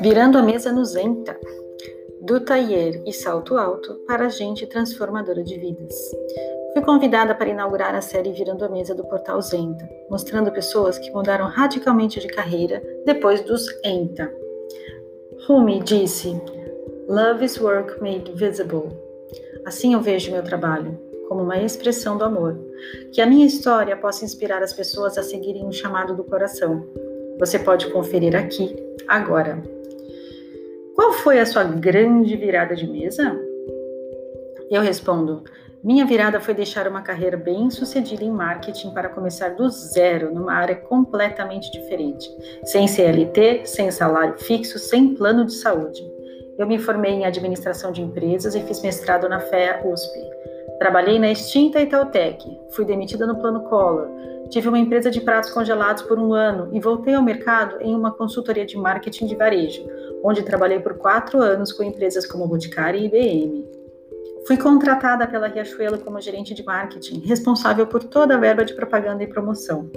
[0.00, 1.38] Virando a mesa no Zenta,
[2.20, 5.94] do Taier e Salto Alto para a gente transformadora de vidas.
[6.72, 11.10] Fui convidada para inaugurar a série Virando a Mesa do Portal Zenta, mostrando pessoas que
[11.10, 14.32] mudaram radicalmente de carreira depois dos ENTA.
[15.46, 16.40] Rumi disse:
[17.08, 18.88] Love is work made visible.
[19.64, 20.98] Assim eu vejo meu trabalho,
[21.32, 22.58] como uma expressão do amor.
[23.10, 26.86] Que a minha história possa inspirar as pessoas a seguirem o chamado do coração.
[27.38, 28.76] Você pode conferir aqui,
[29.08, 29.62] agora.
[30.94, 33.34] Qual foi a sua grande virada de mesa?
[34.70, 35.42] Eu respondo:
[35.82, 40.52] minha virada foi deixar uma carreira bem sucedida em marketing para começar do zero, numa
[40.52, 42.28] área completamente diferente,
[42.64, 46.02] sem CLT, sem salário fixo, sem plano de saúde.
[46.58, 50.42] Eu me formei em administração de empresas e fiz mestrado na FEA USP.
[50.82, 54.08] Trabalhei na extinta Itautec, fui demitida no plano Collor,
[54.50, 58.10] tive uma empresa de pratos congelados por um ano e voltei ao mercado em uma
[58.10, 59.88] consultoria de marketing de varejo,
[60.24, 63.64] onde trabalhei por quatro anos com empresas como Boticário e IBM.
[64.44, 69.22] Fui contratada pela Riachuelo como gerente de marketing, responsável por toda a verba de propaganda
[69.22, 69.88] e promoção.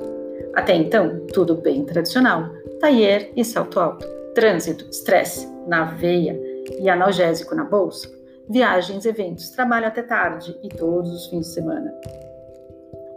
[0.53, 2.47] Até então, tudo bem tradicional:
[2.79, 6.39] taier e salto alto, trânsito, estresse, na veia
[6.79, 8.07] e analgésico na bolsa,
[8.49, 11.93] viagens, eventos, trabalho até tarde e todos os fins de semana.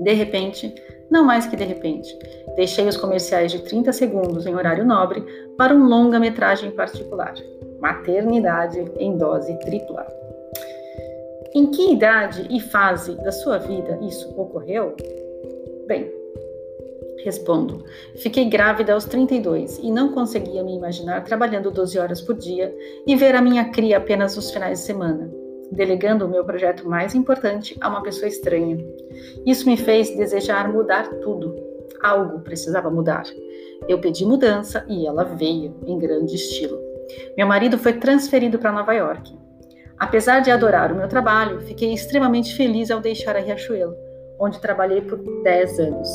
[0.00, 0.74] De repente,
[1.10, 2.16] não mais que de repente,
[2.56, 5.24] deixei os comerciais de 30 segundos em horário nobre
[5.56, 7.34] para um longa-metragem particular,
[7.80, 10.06] Maternidade em Dose Tripla.
[11.54, 14.94] Em que idade e fase da sua vida isso ocorreu?
[15.86, 16.12] Bem,
[17.24, 17.84] respondo.
[18.16, 22.74] Fiquei grávida aos 32 e não conseguia me imaginar trabalhando 12 horas por dia
[23.06, 25.30] e ver a minha cria apenas nos finais de semana
[25.70, 28.78] delegando o meu projeto mais importante a uma pessoa estranha.
[29.44, 31.54] Isso me fez desejar mudar tudo.
[32.02, 33.24] Algo precisava mudar.
[33.88, 36.78] Eu pedi mudança e ela veio em grande estilo.
[37.36, 39.36] Meu marido foi transferido para Nova York.
[39.98, 43.94] Apesar de adorar o meu trabalho, fiquei extremamente feliz ao deixar a Riachuelo,
[44.38, 46.08] onde trabalhei por 10 anos.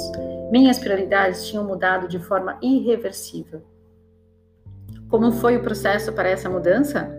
[0.52, 3.62] Minhas prioridades tinham mudado de forma irreversível.
[5.10, 7.10] Como foi o processo para essa mudança?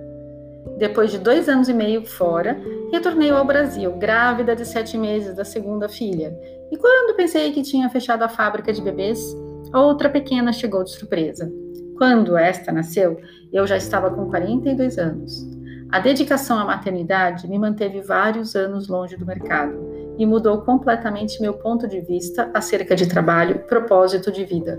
[0.78, 2.58] Depois de dois anos e meio fora,
[2.90, 6.36] retornei ao Brasil, grávida de sete meses da segunda filha.
[6.72, 9.36] E quando pensei que tinha fechado a fábrica de bebês,
[9.72, 11.52] outra pequena chegou de surpresa.
[11.96, 13.20] Quando esta nasceu,
[13.52, 15.46] eu já estava com 42 anos.
[15.92, 21.54] A dedicação à maternidade me manteve vários anos longe do mercado e mudou completamente meu
[21.54, 24.78] ponto de vista acerca de trabalho, propósito de vida.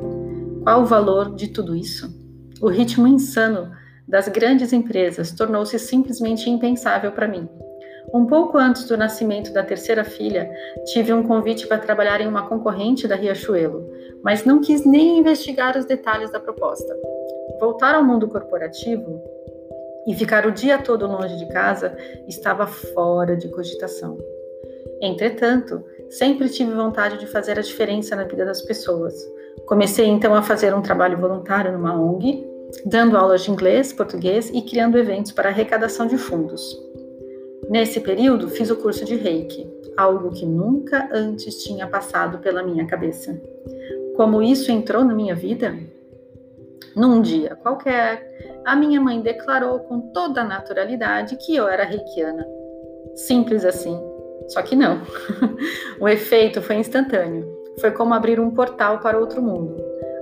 [0.63, 2.09] Qual o valor de tudo isso?
[2.61, 3.71] O ritmo insano
[4.07, 7.49] das grandes empresas tornou-se simplesmente impensável para mim.
[8.13, 10.49] Um pouco antes do nascimento da terceira filha,
[10.85, 13.89] tive um convite para trabalhar em uma concorrente da Riachuelo,
[14.23, 16.95] mas não quis nem investigar os detalhes da proposta.
[17.59, 19.21] Voltar ao mundo corporativo
[20.07, 21.97] e ficar o dia todo longe de casa
[22.27, 24.17] estava fora de cogitação.
[25.05, 29.13] Entretanto, sempre tive vontade de fazer a diferença na vida das pessoas.
[29.65, 32.55] Comecei então a fazer um trabalho voluntário numa ONG
[32.85, 36.77] dando aulas de inglês, português e criando eventos para arrecadação de fundos.
[37.69, 39.67] Nesse período, fiz o curso de Reiki,
[39.97, 43.39] algo que nunca antes tinha passado pela minha cabeça.
[44.15, 45.77] Como isso entrou na minha vida?
[46.95, 52.45] Num dia qualquer, a minha mãe declarou com toda a naturalidade que eu era reikiana.
[53.15, 53.99] Simples assim.
[54.47, 55.01] Só que não.
[55.99, 57.47] o efeito foi instantâneo.
[57.79, 59.75] Foi como abrir um portal para outro mundo.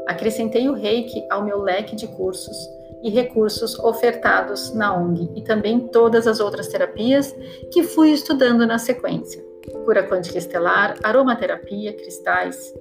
[0.07, 2.55] Acrescentei o reiki ao meu leque de cursos
[3.03, 7.35] e recursos ofertados na ONG e também todas as outras terapias
[7.71, 9.43] que fui estudando na sequência:
[9.85, 12.73] cura quântica estelar, aromaterapia, cristais.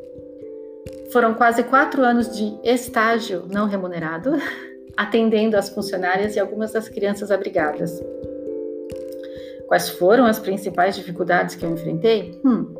[1.12, 4.32] Foram quase quatro anos de estágio não remunerado,
[4.96, 8.00] atendendo as funcionárias e algumas das crianças abrigadas.
[9.66, 12.40] Quais foram as principais dificuldades que eu enfrentei?
[12.44, 12.74] Hum,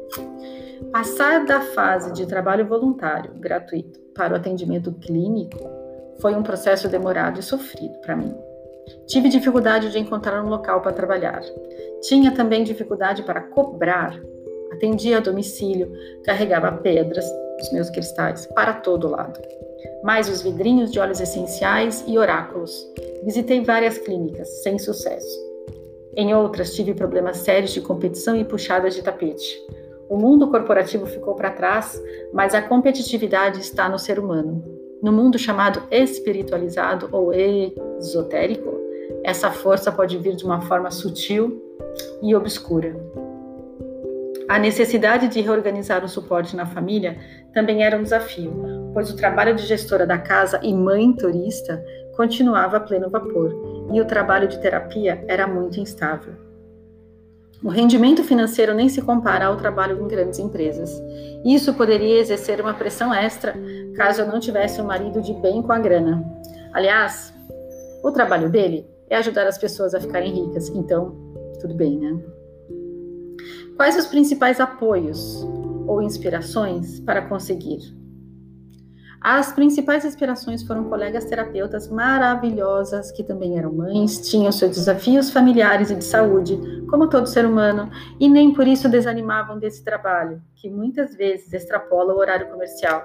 [0.93, 5.59] passar da fase de trabalho voluntário, gratuito, para o atendimento clínico
[6.21, 8.35] foi um processo demorado e sofrido para mim.
[9.07, 11.41] Tive dificuldade de encontrar um local para trabalhar.
[12.03, 14.19] Tinha também dificuldade para cobrar.
[14.73, 15.93] Atendia a domicílio,
[16.25, 17.27] carregava pedras,
[17.61, 19.41] os meus cristais, para todo lado.
[20.03, 22.73] Mais os vidrinhos de óleos essenciais e oráculos.
[23.25, 25.52] Visitei várias clínicas, sem sucesso.
[26.15, 29.59] Em outras, tive problemas sérios de competição e puxadas de tapete.
[30.11, 32.01] O mundo corporativo ficou para trás,
[32.35, 34.63] mas a competitividade está no ser humano.
[35.03, 38.79] No mundo chamado espiritualizado ou esotérico,
[39.25, 41.63] essa força pode vir de uma forma sutil
[42.23, 42.95] e obscura.
[44.49, 47.17] A necessidade de reorganizar o suporte na família
[47.55, 48.53] também era um desafio,
[48.93, 51.83] pois o trabalho de gestora da casa e mãe turista
[52.17, 56.35] continuava a pleno vapor e o trabalho de terapia era muito instável.
[57.63, 61.01] O rendimento financeiro nem se compara ao trabalho em grandes empresas.
[61.45, 63.55] Isso poderia exercer uma pressão extra
[63.95, 66.25] caso eu não tivesse um marido de bem com a grana.
[66.73, 67.33] Aliás,
[68.03, 71.15] o trabalho dele é ajudar as pessoas a ficarem ricas, então
[71.61, 72.21] tudo bem, né?
[73.77, 75.47] Quais os principais apoios
[75.87, 78.02] ou inspirações para conseguir?
[79.25, 85.91] As principais inspirações foram colegas terapeutas maravilhosas que também eram mães, tinham seus desafios familiares
[85.91, 86.59] e de saúde,
[86.91, 87.89] como todo ser humano,
[88.19, 93.01] e nem por isso desanimavam desse trabalho, que muitas vezes extrapola o horário comercial.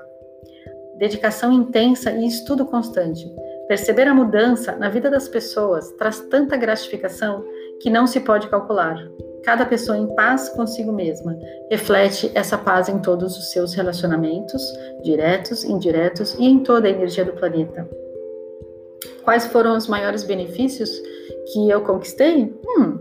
[0.98, 3.24] Dedicação intensa e estudo constante.
[3.68, 7.46] Perceber a mudança na vida das pessoas traz tanta gratificação
[7.80, 8.98] que não se pode calcular
[9.48, 11.40] cada pessoa em paz consigo mesma.
[11.72, 14.62] Reflete essa paz em todos os seus relacionamentos,
[15.02, 17.90] diretos, indiretos e em toda a energia do planeta.
[19.24, 21.02] Quais foram os maiores benefícios
[21.54, 22.54] que eu conquistei?
[22.78, 23.00] Hum,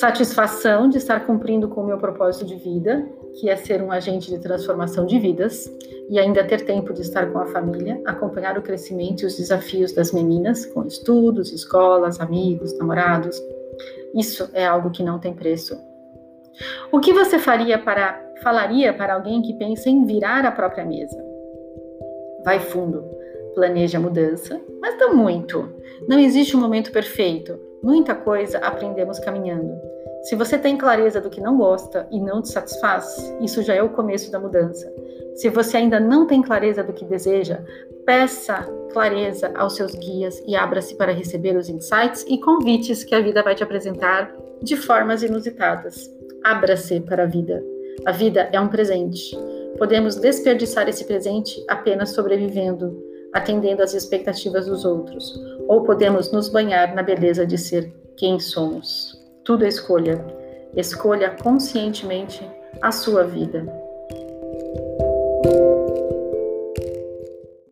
[0.00, 3.06] satisfação de estar cumprindo com o meu propósito de vida,
[3.38, 5.70] que é ser um agente de transformação de vidas
[6.08, 9.92] e ainda ter tempo de estar com a família, acompanhar o crescimento e os desafios
[9.92, 13.38] das meninas com estudos, escolas, amigos, namorados,
[14.14, 15.78] isso é algo que não tem preço.
[16.90, 21.16] O que você faria para falaria para alguém que pensa em virar a própria mesa?
[22.44, 23.04] Vai fundo,
[23.54, 25.72] planeja a mudança, mas não muito.
[26.08, 27.58] Não existe um momento perfeito.
[27.82, 29.72] Muita coisa aprendemos caminhando.
[30.22, 33.82] Se você tem clareza do que não gosta e não te satisfaz, isso já é
[33.82, 34.92] o começo da mudança.
[35.34, 37.60] Se você ainda não tem clareza do que deseja,
[38.06, 43.20] peça clareza aos seus guias e abra-se para receber os insights e convites que a
[43.20, 44.32] vida vai te apresentar
[44.62, 46.08] de formas inusitadas.
[46.44, 47.64] Abra-se para a vida.
[48.04, 49.36] A vida é um presente.
[49.76, 52.96] Podemos desperdiçar esse presente apenas sobrevivendo,
[53.32, 55.34] atendendo às expectativas dos outros,
[55.66, 59.21] ou podemos nos banhar na beleza de ser quem somos.
[59.44, 60.24] Tudo é escolha.
[60.76, 62.48] Escolha conscientemente
[62.80, 63.81] a sua vida.